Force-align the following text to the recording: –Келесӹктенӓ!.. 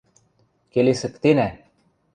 –Келесӹктенӓ!.. 0.71 1.47